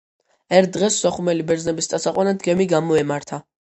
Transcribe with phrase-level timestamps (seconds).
[0.59, 3.47] ერთ დღეს სოხუმელი ბერძნების წასაყვანად გემი გამოემართა.